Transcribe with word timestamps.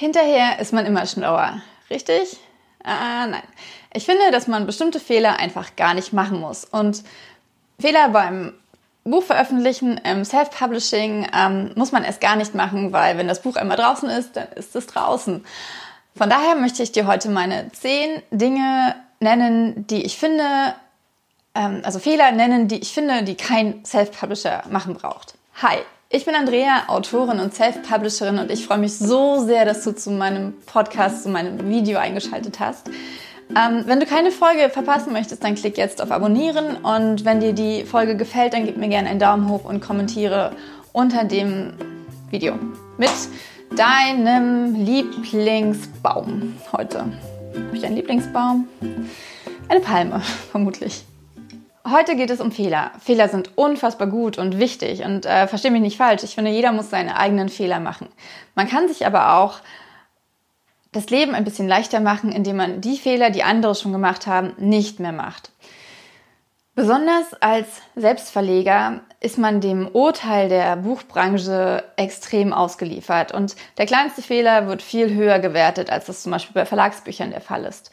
Hinterher 0.00 0.58
ist 0.60 0.72
man 0.72 0.86
immer 0.86 1.04
schlauer, 1.04 1.60
richtig? 1.90 2.38
Ah, 2.82 3.26
nein. 3.26 3.42
Ich 3.92 4.06
finde, 4.06 4.30
dass 4.30 4.46
man 4.46 4.64
bestimmte 4.64 4.98
Fehler 4.98 5.38
einfach 5.38 5.76
gar 5.76 5.92
nicht 5.92 6.14
machen 6.14 6.40
muss. 6.40 6.64
Und 6.64 7.04
Fehler 7.78 8.08
beim 8.08 8.54
Buch 9.04 9.22
veröffentlichen 9.22 9.98
im 9.98 10.24
Self-Publishing 10.24 11.28
ähm, 11.36 11.72
muss 11.74 11.92
man 11.92 12.02
erst 12.02 12.22
gar 12.22 12.36
nicht 12.36 12.54
machen, 12.54 12.94
weil 12.94 13.18
wenn 13.18 13.28
das 13.28 13.42
Buch 13.42 13.56
einmal 13.56 13.76
draußen 13.76 14.08
ist, 14.08 14.36
dann 14.36 14.48
ist 14.52 14.74
es 14.74 14.86
draußen. 14.86 15.44
Von 16.16 16.30
daher 16.30 16.54
möchte 16.54 16.82
ich 16.82 16.92
dir 16.92 17.06
heute 17.06 17.28
meine 17.28 17.70
zehn 17.72 18.22
Dinge 18.30 18.94
nennen, 19.18 19.86
die 19.86 20.06
ich 20.06 20.16
finde, 20.16 20.76
ähm, 21.54 21.82
also 21.84 21.98
Fehler 21.98 22.32
nennen, 22.32 22.68
die 22.68 22.80
ich 22.80 22.94
finde, 22.94 23.22
die 23.22 23.34
kein 23.34 23.84
Self-Publisher 23.84 24.62
machen 24.70 24.94
braucht. 24.94 25.34
Hi, 25.60 25.80
ich 26.12 26.24
bin 26.24 26.34
Andrea, 26.34 26.88
Autorin 26.88 27.38
und 27.38 27.54
Self-Publisherin 27.54 28.40
und 28.40 28.50
ich 28.50 28.66
freue 28.66 28.78
mich 28.78 28.98
so 28.98 29.44
sehr, 29.44 29.64
dass 29.64 29.84
du 29.84 29.92
zu 29.94 30.10
meinem 30.10 30.54
Podcast, 30.66 31.22
zu 31.22 31.28
meinem 31.28 31.68
Video 31.70 32.00
eingeschaltet 32.00 32.58
hast. 32.58 32.88
Ähm, 33.50 33.84
wenn 33.86 34.00
du 34.00 34.06
keine 34.06 34.32
Folge 34.32 34.70
verpassen 34.70 35.12
möchtest, 35.12 35.44
dann 35.44 35.54
klick 35.54 35.78
jetzt 35.78 36.02
auf 36.02 36.10
Abonnieren 36.10 36.76
und 36.78 37.24
wenn 37.24 37.38
dir 37.38 37.52
die 37.52 37.84
Folge 37.84 38.16
gefällt, 38.16 38.54
dann 38.54 38.66
gib 38.66 38.76
mir 38.76 38.88
gerne 38.88 39.08
einen 39.08 39.20
Daumen 39.20 39.48
hoch 39.48 39.64
und 39.64 39.80
kommentiere 39.80 40.52
unter 40.92 41.22
dem 41.24 41.74
Video 42.30 42.58
mit 42.98 43.10
deinem 43.76 44.74
Lieblingsbaum 44.74 46.56
heute. 46.72 46.98
Habe 46.98 47.76
ich 47.76 47.84
einen 47.84 47.94
Lieblingsbaum? 47.94 48.66
Eine 49.68 49.80
Palme, 49.80 50.20
vermutlich. 50.50 51.04
Heute 51.90 52.14
geht 52.14 52.30
es 52.30 52.40
um 52.40 52.52
Fehler. 52.52 52.92
Fehler 53.00 53.28
sind 53.28 53.56
unfassbar 53.56 54.06
gut 54.06 54.38
und 54.38 54.58
wichtig 54.58 55.02
und 55.04 55.26
äh, 55.26 55.48
verstehe 55.48 55.70
mich 55.70 55.80
nicht 55.80 55.96
falsch. 55.96 56.22
Ich 56.22 56.34
finde, 56.34 56.50
jeder 56.50 56.72
muss 56.72 56.90
seine 56.90 57.16
eigenen 57.16 57.48
Fehler 57.48 57.80
machen. 57.80 58.08
Man 58.54 58.68
kann 58.68 58.86
sich 58.86 59.06
aber 59.06 59.38
auch 59.38 59.60
das 60.92 61.10
Leben 61.10 61.34
ein 61.34 61.44
bisschen 61.44 61.66
leichter 61.68 62.00
machen, 62.00 62.30
indem 62.30 62.56
man 62.56 62.80
die 62.80 62.96
Fehler, 62.96 63.30
die 63.30 63.42
andere 63.42 63.74
schon 63.74 63.92
gemacht 63.92 64.26
haben, 64.26 64.54
nicht 64.58 65.00
mehr 65.00 65.12
macht. 65.12 65.50
Besonders 66.74 67.34
als 67.40 67.66
Selbstverleger 67.96 69.00
ist 69.20 69.38
man 69.38 69.60
dem 69.60 69.88
Urteil 69.88 70.48
der 70.48 70.76
Buchbranche 70.76 71.84
extrem 71.96 72.52
ausgeliefert 72.52 73.32
und 73.32 73.56
der 73.78 73.86
kleinste 73.86 74.22
Fehler 74.22 74.68
wird 74.68 74.82
viel 74.82 75.12
höher 75.12 75.40
gewertet, 75.40 75.90
als 75.90 76.06
das 76.06 76.22
zum 76.22 76.32
Beispiel 76.32 76.54
bei 76.54 76.64
Verlagsbüchern 76.64 77.30
der 77.30 77.40
Fall 77.40 77.64
ist. 77.64 77.90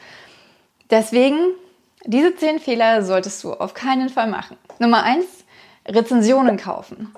Deswegen 0.89 1.37
diese 2.07 2.35
zehn 2.35 2.59
Fehler 2.59 3.03
solltest 3.03 3.43
du 3.43 3.53
auf 3.53 3.73
keinen 3.73 4.09
Fall 4.09 4.27
machen. 4.27 4.57
Nummer 4.79 5.03
eins, 5.03 5.25
Rezensionen 5.85 6.57
kaufen. 6.57 7.13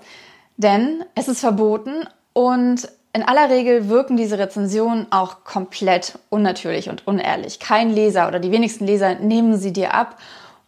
Denn 0.58 1.06
es 1.16 1.28
ist 1.28 1.40
verboten 1.40 2.08
und 2.34 2.90
in 3.14 3.24
aller 3.24 3.50
Regel 3.50 3.88
wirken 3.88 4.18
diese 4.18 4.38
Rezensionen 4.38 5.08
auch 5.12 5.44
komplett 5.44 6.20
unnatürlich 6.30 6.90
und 6.90 7.08
unehrlich. 7.08 7.60
Kein 7.60 7.92
Leser 7.92 8.28
oder 8.28 8.40
die 8.40 8.52
wenigsten 8.52 8.86
Leser 8.86 9.16
nehmen 9.16 9.58
sie 9.58 9.74
dir 9.74 9.94
ab 9.94 10.18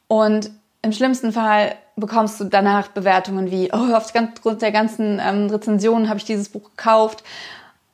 und 0.07 0.51
im 0.83 0.93
schlimmsten 0.93 1.33
Fall 1.33 1.75
bekommst 1.95 2.39
du 2.39 2.45
danach 2.45 2.89
Bewertungen 2.89 3.49
wie, 3.51 3.71
oh, 3.73 3.93
aufgrund 3.93 4.61
der 4.61 4.71
ganzen 4.71 5.19
ähm, 5.23 5.47
Rezensionen 5.49 6.09
habe 6.09 6.19
ich 6.19 6.25
dieses 6.25 6.49
Buch 6.49 6.71
gekauft. 6.71 7.23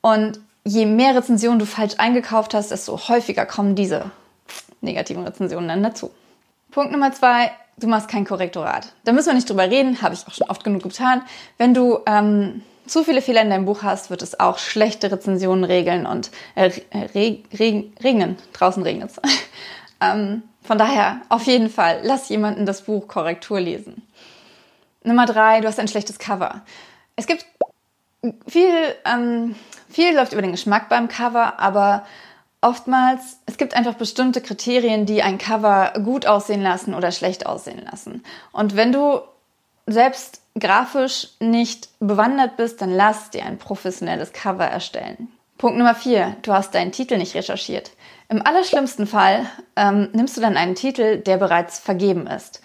Und 0.00 0.40
je 0.64 0.86
mehr 0.86 1.14
Rezensionen 1.14 1.58
du 1.58 1.66
falsch 1.66 1.94
eingekauft 1.98 2.54
hast, 2.54 2.70
desto 2.70 3.08
häufiger 3.08 3.44
kommen 3.44 3.74
diese 3.74 4.10
negativen 4.80 5.24
Rezensionen 5.24 5.68
dann 5.68 5.82
dazu. 5.82 6.10
Punkt 6.70 6.92
Nummer 6.92 7.12
zwei, 7.12 7.50
du 7.78 7.86
machst 7.86 8.08
kein 8.08 8.24
Korrektorat. 8.24 8.92
Da 9.04 9.12
müssen 9.12 9.28
wir 9.28 9.34
nicht 9.34 9.48
drüber 9.48 9.70
reden, 9.70 10.02
habe 10.02 10.14
ich 10.14 10.26
auch 10.26 10.34
schon 10.34 10.50
oft 10.50 10.64
genug 10.64 10.82
getan. 10.82 11.22
Wenn 11.56 11.74
du 11.74 12.00
ähm, 12.06 12.62
zu 12.86 13.04
viele 13.04 13.22
Fehler 13.22 13.42
in 13.42 13.50
deinem 13.50 13.64
Buch 13.64 13.82
hast, 13.82 14.10
wird 14.10 14.22
es 14.22 14.38
auch 14.40 14.58
schlechte 14.58 15.10
Rezensionen 15.10 15.64
regeln 15.64 16.06
und 16.06 16.30
äh, 16.54 16.70
re 17.14 17.38
reg 17.52 17.90
regnen. 18.02 18.36
Draußen 18.52 18.82
regnet 18.82 19.10
es. 19.10 19.20
ähm, 20.00 20.42
von 20.62 20.78
daher, 20.78 21.22
auf 21.28 21.44
jeden 21.44 21.70
Fall, 21.70 22.00
lass 22.02 22.28
jemanden 22.28 22.66
das 22.66 22.82
Buch 22.82 23.08
Korrektur 23.08 23.60
lesen. 23.60 24.02
Nummer 25.02 25.26
drei, 25.26 25.60
du 25.60 25.68
hast 25.68 25.80
ein 25.80 25.88
schlechtes 25.88 26.18
Cover. 26.18 26.62
Es 27.16 27.26
gibt 27.26 27.46
viel, 28.46 28.72
ähm, 29.04 29.54
viel 29.88 30.14
läuft 30.14 30.32
über 30.32 30.42
den 30.42 30.52
Geschmack 30.52 30.88
beim 30.88 31.08
Cover, 31.08 31.58
aber 31.58 32.04
oftmals, 32.60 33.38
es 33.46 33.56
gibt 33.56 33.74
einfach 33.74 33.94
bestimmte 33.94 34.40
Kriterien, 34.40 35.06
die 35.06 35.22
ein 35.22 35.38
Cover 35.38 35.92
gut 36.04 36.26
aussehen 36.26 36.62
lassen 36.62 36.94
oder 36.94 37.12
schlecht 37.12 37.46
aussehen 37.46 37.84
lassen. 37.90 38.22
Und 38.52 38.76
wenn 38.76 38.92
du 38.92 39.20
selbst 39.86 40.40
grafisch 40.58 41.28
nicht 41.40 41.88
bewandert 42.00 42.56
bist, 42.56 42.82
dann 42.82 42.90
lass 42.90 43.30
dir 43.30 43.44
ein 43.44 43.58
professionelles 43.58 44.32
Cover 44.32 44.64
erstellen. 44.64 45.28
Punkt 45.56 45.78
Nummer 45.78 45.94
vier: 45.94 46.36
Du 46.42 46.52
hast 46.52 46.74
deinen 46.74 46.92
Titel 46.92 47.16
nicht 47.16 47.34
recherchiert. 47.34 47.90
Im 48.28 48.44
allerschlimmsten 48.44 49.06
Fall 49.06 49.46
ähm, 49.76 50.08
nimmst 50.12 50.36
du 50.36 50.40
dann 50.40 50.56
einen 50.56 50.74
Titel, 50.74 51.18
der 51.18 51.38
bereits 51.38 51.78
vergeben 51.78 52.26
ist. 52.26 52.60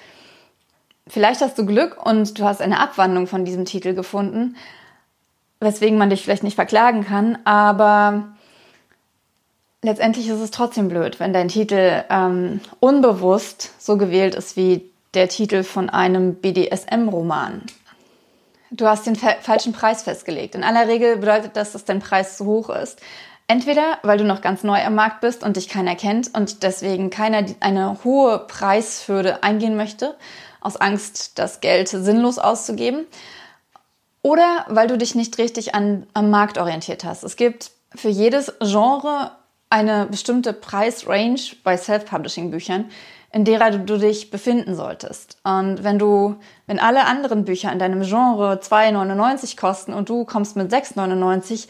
Vielleicht 1.07 1.41
hast 1.41 1.57
du 1.57 1.65
Glück 1.65 2.05
und 2.05 2.37
du 2.39 2.43
hast 2.43 2.61
eine 2.61 2.79
Abwandlung 2.79 3.27
von 3.27 3.45
diesem 3.45 3.65
Titel 3.65 3.93
gefunden, 3.93 4.55
weswegen 5.59 5.97
man 5.97 6.09
dich 6.09 6.23
vielleicht 6.23 6.43
nicht 6.43 6.55
verklagen 6.55 7.05
kann, 7.05 7.37
aber 7.45 8.35
letztendlich 9.83 10.27
ist 10.27 10.39
es 10.39 10.51
trotzdem 10.51 10.87
blöd, 10.87 11.19
wenn 11.19 11.33
dein 11.33 11.49
Titel 11.49 12.03
ähm, 12.09 12.61
unbewusst 12.79 13.71
so 13.77 13.97
gewählt 13.97 14.33
ist 14.33 14.57
wie 14.57 14.89
der 15.13 15.29
Titel 15.29 15.63
von 15.63 15.89
einem 15.89 16.35
BDSM-Roman. 16.35 17.61
Du 18.71 18.87
hast 18.87 19.05
den 19.05 19.15
falschen 19.15 19.73
Preis 19.73 20.01
festgelegt. 20.01 20.55
In 20.55 20.63
aller 20.63 20.87
Regel 20.87 21.17
bedeutet 21.17 21.55
das, 21.55 21.73
dass 21.73 21.85
dein 21.85 21.99
Preis 21.99 22.37
zu 22.37 22.45
hoch 22.45 22.69
ist. 22.71 22.99
Entweder, 23.47 23.99
weil 24.01 24.17
du 24.17 24.23
noch 24.23 24.41
ganz 24.41 24.63
neu 24.63 24.83
am 24.83 24.95
Markt 24.95 25.21
bist 25.21 25.43
und 25.43 25.57
dich 25.57 25.69
keiner 25.69 25.95
kennt 25.95 26.33
und 26.33 26.63
deswegen 26.63 27.11
keiner 27.11 27.45
eine 27.59 28.03
hohe 28.03 28.39
Preishürde 28.39 29.43
eingehen 29.43 29.75
möchte, 29.75 30.15
aus 30.59 30.77
Angst, 30.77 31.37
das 31.37 31.61
Geld 31.61 31.89
sinnlos 31.89 32.39
auszugeben. 32.39 33.05
Oder 34.23 34.65
weil 34.69 34.87
du 34.87 34.97
dich 34.97 35.13
nicht 35.13 35.37
richtig 35.37 35.75
an, 35.75 36.07
am 36.13 36.31
Markt 36.31 36.57
orientiert 36.57 37.03
hast. 37.03 37.23
Es 37.23 37.35
gibt 37.35 37.71
für 37.93 38.09
jedes 38.09 38.53
Genre 38.59 39.31
eine 39.73 40.05
bestimmte 40.05 40.53
Preisrange 40.53 41.55
bei 41.63 41.75
Self-Publishing-Büchern, 41.75 42.91
in 43.31 43.43
derer 43.43 43.71
du, 43.71 43.97
dich 43.97 44.29
befinden 44.29 44.75
solltest. 44.75 45.37
Und 45.43 45.83
wenn 45.83 45.97
du, 45.97 46.35
wenn 46.67 46.79
alle 46.79 47.05
anderen 47.05 47.43
Bücher 47.43 47.71
in 47.71 47.79
deinem 47.79 48.03
Genre 48.03 48.59
2,99 48.61 49.57
kosten 49.57 49.93
und 49.93 50.09
du 50.09 50.25
kommst 50.25 50.55
mit 50.55 50.71
6,99, 50.71 51.67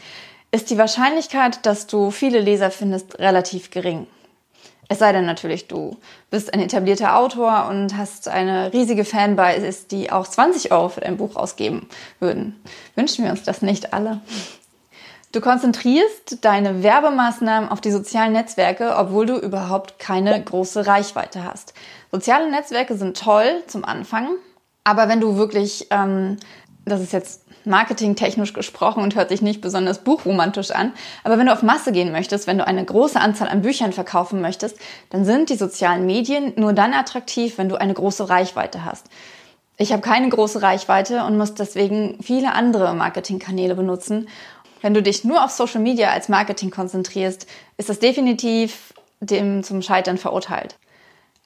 ist 0.52 0.68
die 0.68 0.76
Wahrscheinlichkeit, 0.76 1.64
dass 1.64 1.86
du 1.86 2.10
viele 2.10 2.40
Leser 2.40 2.70
findest, 2.70 3.18
relativ 3.18 3.70
gering. 3.70 4.06
Es 4.88 4.98
sei 4.98 5.12
denn 5.12 5.24
natürlich, 5.24 5.66
du 5.66 5.96
bist 6.28 6.52
ein 6.52 6.60
etablierter 6.60 7.16
Autor 7.16 7.68
und 7.70 7.96
hast 7.96 8.28
eine 8.28 8.70
riesige 8.74 9.06
Fanbase, 9.06 9.86
die 9.90 10.12
auch 10.12 10.26
20 10.26 10.72
Euro 10.72 10.90
für 10.90 11.00
dein 11.00 11.16
Buch 11.16 11.36
ausgeben 11.36 11.88
würden. 12.20 12.62
Wünschen 12.96 13.24
wir 13.24 13.30
uns 13.30 13.44
das 13.44 13.62
nicht 13.62 13.94
alle? 13.94 14.20
Du 15.34 15.40
konzentrierst 15.40 16.44
deine 16.44 16.84
Werbemaßnahmen 16.84 17.68
auf 17.68 17.80
die 17.80 17.90
sozialen 17.90 18.32
Netzwerke, 18.32 18.94
obwohl 18.96 19.26
du 19.26 19.36
überhaupt 19.36 19.98
keine 19.98 20.40
große 20.40 20.86
Reichweite 20.86 21.42
hast. 21.42 21.74
Soziale 22.12 22.48
Netzwerke 22.48 22.96
sind 22.96 23.18
toll 23.18 23.64
zum 23.66 23.84
Anfang, 23.84 24.28
aber 24.84 25.08
wenn 25.08 25.20
du 25.20 25.36
wirklich, 25.36 25.88
ähm, 25.90 26.36
das 26.84 27.00
ist 27.00 27.12
jetzt 27.12 27.42
marketingtechnisch 27.64 28.52
gesprochen 28.52 29.02
und 29.02 29.16
hört 29.16 29.30
sich 29.30 29.42
nicht 29.42 29.60
besonders 29.60 30.04
buchromantisch 30.04 30.70
an, 30.70 30.92
aber 31.24 31.36
wenn 31.36 31.46
du 31.46 31.52
auf 31.52 31.64
Masse 31.64 31.90
gehen 31.90 32.12
möchtest, 32.12 32.46
wenn 32.46 32.58
du 32.58 32.64
eine 32.64 32.84
große 32.84 33.18
Anzahl 33.18 33.48
an 33.48 33.62
Büchern 33.62 33.92
verkaufen 33.92 34.40
möchtest, 34.40 34.78
dann 35.10 35.24
sind 35.24 35.50
die 35.50 35.56
sozialen 35.56 36.06
Medien 36.06 36.52
nur 36.54 36.74
dann 36.74 36.94
attraktiv, 36.94 37.58
wenn 37.58 37.68
du 37.68 37.74
eine 37.74 37.94
große 37.94 38.28
Reichweite 38.28 38.84
hast. 38.84 39.06
Ich 39.78 39.90
habe 39.90 40.02
keine 40.02 40.28
große 40.28 40.62
Reichweite 40.62 41.24
und 41.24 41.36
muss 41.36 41.54
deswegen 41.54 42.18
viele 42.22 42.52
andere 42.52 42.94
Marketingkanäle 42.94 43.74
benutzen 43.74 44.28
wenn 44.84 44.92
du 44.92 45.02
dich 45.02 45.24
nur 45.24 45.42
auf 45.42 45.50
Social 45.50 45.80
Media 45.80 46.10
als 46.10 46.28
Marketing 46.28 46.70
konzentrierst, 46.70 47.46
ist 47.78 47.88
das 47.88 48.00
definitiv 48.00 48.92
dem 49.18 49.64
zum 49.64 49.80
Scheitern 49.80 50.18
verurteilt. 50.18 50.76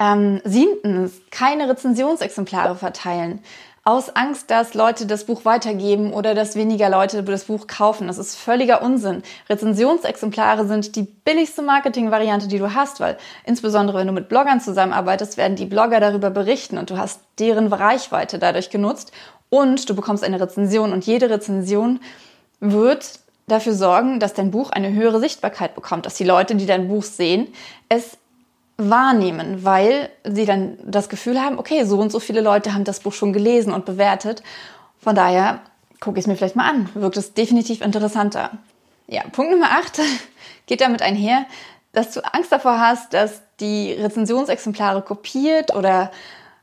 Ähm, 0.00 0.40
siebtens, 0.42 1.12
keine 1.30 1.68
Rezensionsexemplare 1.68 2.74
verteilen. 2.74 3.38
Aus 3.84 4.10
Angst, 4.16 4.50
dass 4.50 4.74
Leute 4.74 5.06
das 5.06 5.24
Buch 5.24 5.44
weitergeben 5.44 6.12
oder 6.12 6.34
dass 6.34 6.56
weniger 6.56 6.90
Leute 6.90 7.22
das 7.22 7.44
Buch 7.44 7.68
kaufen. 7.68 8.08
Das 8.08 8.18
ist 8.18 8.34
völliger 8.34 8.82
Unsinn. 8.82 9.22
Rezensionsexemplare 9.48 10.66
sind 10.66 10.96
die 10.96 11.02
billigste 11.04 11.62
Marketingvariante, 11.62 12.48
die 12.48 12.58
du 12.58 12.74
hast, 12.74 12.98
weil 12.98 13.18
insbesondere 13.46 13.98
wenn 13.98 14.08
du 14.08 14.12
mit 14.12 14.28
Bloggern 14.28 14.60
zusammenarbeitest, 14.60 15.36
werden 15.36 15.54
die 15.54 15.66
Blogger 15.66 16.00
darüber 16.00 16.30
berichten 16.30 16.76
und 16.76 16.90
du 16.90 16.96
hast 16.96 17.20
deren 17.38 17.72
Reichweite 17.72 18.40
dadurch 18.40 18.68
genutzt 18.68 19.12
und 19.48 19.88
du 19.88 19.94
bekommst 19.94 20.24
eine 20.24 20.40
Rezension 20.40 20.92
und 20.92 21.06
jede 21.06 21.30
Rezension 21.30 22.00
wird 22.58 23.20
dafür 23.48 23.74
sorgen, 23.74 24.20
dass 24.20 24.34
dein 24.34 24.50
Buch 24.50 24.70
eine 24.70 24.92
höhere 24.92 25.20
Sichtbarkeit 25.20 25.74
bekommt, 25.74 26.06
dass 26.06 26.14
die 26.14 26.24
Leute, 26.24 26.54
die 26.54 26.66
dein 26.66 26.88
Buch 26.88 27.02
sehen, 27.02 27.48
es 27.88 28.18
wahrnehmen, 28.76 29.64
weil 29.64 30.08
sie 30.24 30.46
dann 30.46 30.78
das 30.84 31.08
Gefühl 31.08 31.40
haben, 31.40 31.58
okay, 31.58 31.84
so 31.84 31.98
und 31.98 32.12
so 32.12 32.20
viele 32.20 32.40
Leute 32.40 32.74
haben 32.74 32.84
das 32.84 33.00
Buch 33.00 33.12
schon 33.12 33.32
gelesen 33.32 33.72
und 33.72 33.84
bewertet. 33.84 34.42
Von 35.00 35.16
daher 35.16 35.60
gucke 36.00 36.18
ich 36.18 36.24
es 36.24 36.26
mir 36.28 36.36
vielleicht 36.36 36.56
mal 36.56 36.68
an. 36.68 36.88
Wirkt 36.94 37.16
es 37.16 37.34
definitiv 37.34 37.80
interessanter. 37.80 38.50
Ja, 39.08 39.22
Punkt 39.32 39.50
Nummer 39.50 39.72
8 39.72 40.00
geht 40.66 40.80
damit 40.80 41.02
einher, 41.02 41.46
dass 41.92 42.12
du 42.12 42.20
Angst 42.20 42.52
davor 42.52 42.78
hast, 42.78 43.14
dass 43.14 43.42
die 43.58 43.92
Rezensionsexemplare 43.92 45.02
kopiert 45.02 45.74
oder 45.74 46.12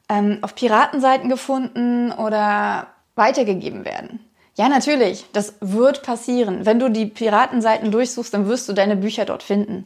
ähm, 0.07 0.39
auf 0.41 0.55
Piratenseiten 0.55 1.29
gefunden 1.29 2.13
oder 2.13 2.87
weitergegeben 3.15 3.83
werden. 3.83 4.24
Ja, 4.57 4.69
natürlich, 4.69 5.25
das 5.33 5.55
wird 5.59 6.01
passieren. 6.01 6.65
Wenn 6.65 6.79
du 6.79 6.89
die 6.89 7.05
Piratenseiten 7.05 7.91
durchsuchst, 7.91 8.33
dann 8.33 8.47
wirst 8.47 8.69
du 8.69 8.73
deine 8.73 8.95
Bücher 8.95 9.25
dort 9.25 9.43
finden. 9.43 9.85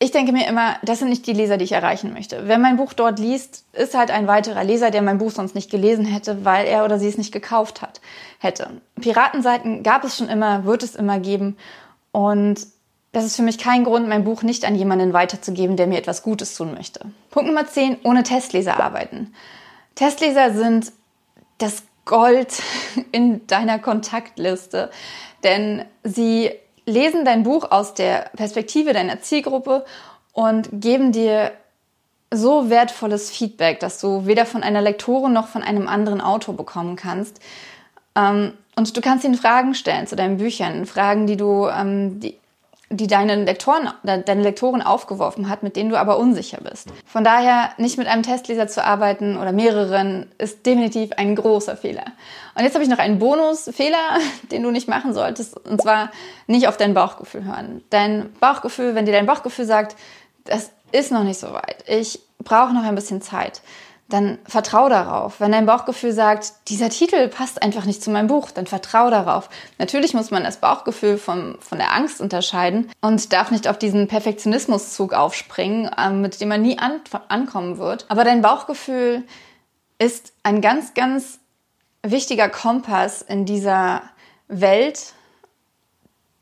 Ich 0.00 0.12
denke 0.12 0.30
mir 0.30 0.46
immer, 0.46 0.76
das 0.82 1.00
sind 1.00 1.08
nicht 1.08 1.26
die 1.26 1.32
Leser, 1.32 1.56
die 1.56 1.64
ich 1.64 1.72
erreichen 1.72 2.12
möchte. 2.12 2.42
Wer 2.46 2.58
mein 2.58 2.76
Buch 2.76 2.92
dort 2.92 3.18
liest, 3.18 3.64
ist 3.72 3.96
halt 3.96 4.12
ein 4.12 4.28
weiterer 4.28 4.62
Leser, 4.62 4.92
der 4.92 5.02
mein 5.02 5.18
Buch 5.18 5.32
sonst 5.32 5.56
nicht 5.56 5.70
gelesen 5.70 6.04
hätte, 6.04 6.44
weil 6.44 6.66
er 6.66 6.84
oder 6.84 7.00
sie 7.00 7.08
es 7.08 7.18
nicht 7.18 7.32
gekauft 7.32 7.82
hat, 7.82 8.00
hätte. 8.38 8.70
Piratenseiten 9.00 9.82
gab 9.82 10.04
es 10.04 10.16
schon 10.16 10.28
immer, 10.28 10.64
wird 10.64 10.84
es 10.84 10.94
immer 10.94 11.18
geben. 11.18 11.56
Und 12.12 12.60
das 13.10 13.24
ist 13.24 13.36
für 13.36 13.42
mich 13.42 13.58
kein 13.58 13.82
Grund, 13.82 14.06
mein 14.08 14.22
Buch 14.22 14.42
nicht 14.42 14.64
an 14.64 14.76
jemanden 14.76 15.14
weiterzugeben, 15.14 15.76
der 15.76 15.88
mir 15.88 15.98
etwas 15.98 16.22
Gutes 16.22 16.54
tun 16.54 16.74
möchte. 16.74 17.00
Punkt 17.30 17.48
Nummer 17.48 17.66
10, 17.66 17.96
ohne 18.04 18.22
Testleser 18.22 18.78
arbeiten. 18.78 19.34
Testleser 19.96 20.52
sind 20.52 20.92
das 21.56 21.82
Gold 22.08 22.60
in 23.12 23.46
deiner 23.46 23.78
Kontaktliste, 23.78 24.90
denn 25.44 25.84
sie 26.02 26.50
lesen 26.86 27.24
dein 27.24 27.44
Buch 27.44 27.70
aus 27.70 27.94
der 27.94 28.30
Perspektive 28.34 28.92
deiner 28.92 29.20
Zielgruppe 29.20 29.84
und 30.32 30.68
geben 30.72 31.12
dir 31.12 31.52
so 32.32 32.70
wertvolles 32.70 33.30
Feedback, 33.30 33.80
dass 33.80 34.00
du 34.00 34.26
weder 34.26 34.46
von 34.46 34.62
einer 34.62 34.80
Lektorin 34.80 35.32
noch 35.32 35.48
von 35.48 35.62
einem 35.62 35.86
anderen 35.86 36.20
Autor 36.20 36.56
bekommen 36.56 36.96
kannst. 36.96 37.40
Ähm, 38.14 38.54
und 38.76 38.96
du 38.96 39.00
kannst 39.00 39.24
ihnen 39.24 39.34
Fragen 39.34 39.74
stellen 39.74 40.06
zu 40.06 40.16
deinen 40.16 40.38
Büchern, 40.38 40.86
Fragen, 40.86 41.26
die 41.26 41.36
du, 41.36 41.68
ähm, 41.68 42.20
die, 42.20 42.38
die 42.90 43.06
deine 43.06 43.44
Lektoren, 43.44 43.90
deine 44.02 44.42
Lektorin 44.42 44.80
aufgeworfen 44.80 45.48
hat, 45.48 45.62
mit 45.62 45.76
denen 45.76 45.90
du 45.90 45.98
aber 45.98 46.18
unsicher 46.18 46.58
bist. 46.62 46.88
Von 47.04 47.22
daher, 47.22 47.70
nicht 47.76 47.98
mit 47.98 48.06
einem 48.06 48.22
Testleser 48.22 48.66
zu 48.66 48.82
arbeiten 48.82 49.36
oder 49.36 49.52
mehreren, 49.52 50.26
ist 50.38 50.64
definitiv 50.64 51.12
ein 51.16 51.36
großer 51.36 51.76
Fehler. 51.76 52.04
Und 52.54 52.64
jetzt 52.64 52.74
habe 52.74 52.82
ich 52.82 52.90
noch 52.90 52.98
einen 52.98 53.18
Bonusfehler, 53.18 54.18
den 54.50 54.62
du 54.62 54.70
nicht 54.70 54.88
machen 54.88 55.12
solltest, 55.12 55.56
und 55.66 55.82
zwar 55.82 56.10
nicht 56.46 56.66
auf 56.66 56.78
dein 56.78 56.94
Bauchgefühl 56.94 57.44
hören. 57.44 57.84
Dein 57.90 58.32
Bauchgefühl, 58.40 58.94
wenn 58.94 59.04
dir 59.04 59.12
dein 59.12 59.26
Bauchgefühl 59.26 59.66
sagt, 59.66 59.96
das 60.44 60.70
ist 60.90 61.12
noch 61.12 61.24
nicht 61.24 61.38
so 61.38 61.52
weit, 61.52 61.84
ich 61.86 62.20
brauche 62.38 62.72
noch 62.72 62.84
ein 62.84 62.94
bisschen 62.94 63.20
Zeit, 63.20 63.60
dann 64.08 64.38
vertrau 64.46 64.88
darauf. 64.88 65.38
Wenn 65.38 65.52
dein 65.52 65.66
Bauchgefühl 65.66 66.12
sagt, 66.12 66.52
dieser 66.68 66.88
Titel 66.88 67.28
passt 67.28 67.62
einfach 67.62 67.84
nicht 67.84 68.02
zu 68.02 68.10
meinem 68.10 68.26
Buch, 68.26 68.50
dann 68.50 68.66
vertrau 68.66 69.10
darauf. 69.10 69.50
Natürlich 69.76 70.14
muss 70.14 70.30
man 70.30 70.44
das 70.44 70.56
Bauchgefühl 70.56 71.18
vom, 71.18 71.56
von 71.60 71.76
der 71.76 71.94
Angst 71.94 72.20
unterscheiden 72.22 72.90
und 73.02 73.32
darf 73.34 73.50
nicht 73.50 73.68
auf 73.68 73.78
diesen 73.78 74.08
Perfektionismuszug 74.08 75.12
aufspringen, 75.12 75.90
ähm, 75.98 76.22
mit 76.22 76.40
dem 76.40 76.48
man 76.48 76.62
nie 76.62 76.78
an, 76.78 77.00
ankommen 77.28 77.76
wird. 77.76 78.06
Aber 78.08 78.24
dein 78.24 78.40
Bauchgefühl 78.40 79.24
ist 79.98 80.32
ein 80.42 80.62
ganz, 80.62 80.94
ganz 80.94 81.38
wichtiger 82.02 82.48
Kompass 82.48 83.20
in 83.20 83.44
dieser 83.44 84.02
Welt 84.48 85.12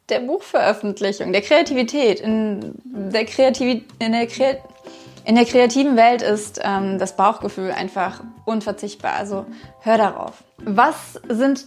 der 0.08 0.20
Buchveröffentlichung, 0.20 1.32
der 1.32 1.42
Kreativität, 1.42 2.20
in 2.20 2.74
der 2.84 3.24
Kreativität, 3.24 3.84
in 3.98 4.12
der 4.12 4.28
Kreativität 4.28 4.75
in 5.26 5.34
der 5.34 5.44
kreativen 5.44 5.96
Welt 5.96 6.22
ist 6.22 6.60
ähm, 6.62 7.00
das 7.00 7.16
Bauchgefühl 7.16 7.72
einfach 7.72 8.22
unverzichtbar. 8.44 9.14
Also 9.14 9.44
hör 9.80 9.98
darauf. 9.98 10.44
Was 10.64 11.20
sind 11.28 11.66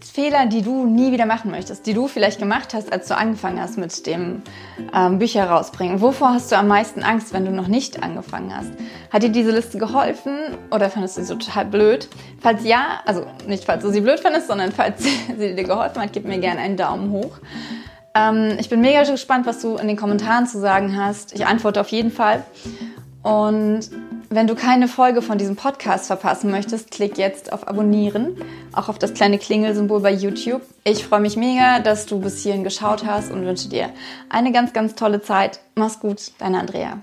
Fehler, 0.00 0.46
die 0.46 0.62
du 0.62 0.86
nie 0.86 1.12
wieder 1.12 1.24
machen 1.24 1.52
möchtest, 1.52 1.86
die 1.86 1.94
du 1.94 2.08
vielleicht 2.08 2.40
gemacht 2.40 2.74
hast, 2.74 2.92
als 2.92 3.06
du 3.06 3.16
angefangen 3.16 3.60
hast 3.60 3.78
mit 3.78 4.06
dem 4.06 4.42
ähm, 4.92 5.20
Bücher 5.20 5.48
rausbringen? 5.48 6.00
Wovor 6.00 6.34
hast 6.34 6.50
du 6.50 6.58
am 6.58 6.66
meisten 6.66 7.04
Angst, 7.04 7.32
wenn 7.32 7.44
du 7.44 7.52
noch 7.52 7.68
nicht 7.68 8.02
angefangen 8.02 8.54
hast? 8.54 8.72
Hat 9.12 9.22
dir 9.22 9.30
diese 9.30 9.52
Liste 9.52 9.78
geholfen 9.78 10.36
oder 10.72 10.90
fandest 10.90 11.16
du 11.16 11.22
sie 11.22 11.38
total 11.38 11.66
blöd? 11.66 12.08
Falls 12.40 12.64
ja, 12.64 13.02
also 13.06 13.24
nicht 13.46 13.64
falls 13.66 13.84
du 13.84 13.90
sie 13.90 14.00
blöd 14.00 14.18
fandest, 14.18 14.48
sondern 14.48 14.72
falls 14.72 15.04
sie 15.38 15.54
dir 15.54 15.64
geholfen 15.64 16.02
hat, 16.02 16.12
gib 16.12 16.24
mir 16.24 16.38
gerne 16.38 16.60
einen 16.60 16.76
Daumen 16.76 17.12
hoch. 17.12 17.38
Ähm, 18.16 18.56
ich 18.58 18.68
bin 18.68 18.80
mega 18.80 19.04
gespannt, 19.04 19.46
was 19.46 19.60
du 19.60 19.76
in 19.76 19.86
den 19.86 19.96
Kommentaren 19.96 20.46
zu 20.46 20.58
sagen 20.58 20.96
hast. 20.96 21.34
Ich 21.34 21.46
antworte 21.46 21.80
auf 21.80 21.88
jeden 21.88 22.10
Fall. 22.10 22.44
Und 23.26 23.80
wenn 24.30 24.46
du 24.46 24.54
keine 24.54 24.86
Folge 24.86 25.20
von 25.20 25.36
diesem 25.36 25.56
Podcast 25.56 26.06
verpassen 26.06 26.48
möchtest, 26.48 26.92
klick 26.92 27.18
jetzt 27.18 27.52
auf 27.52 27.66
Abonnieren, 27.66 28.36
auch 28.72 28.88
auf 28.88 29.00
das 29.00 29.14
kleine 29.14 29.38
Klingelsymbol 29.38 29.98
bei 29.98 30.12
YouTube. 30.12 30.62
Ich 30.84 31.04
freue 31.04 31.18
mich 31.18 31.36
mega, 31.36 31.80
dass 31.80 32.06
du 32.06 32.20
bis 32.20 32.44
hierhin 32.44 32.62
geschaut 32.62 33.04
hast 33.04 33.32
und 33.32 33.44
wünsche 33.44 33.68
dir 33.68 33.90
eine 34.28 34.52
ganz, 34.52 34.72
ganz 34.72 34.94
tolle 34.94 35.22
Zeit. 35.22 35.58
Mach's 35.74 35.98
gut, 35.98 36.30
deine 36.38 36.60
Andrea. 36.60 37.00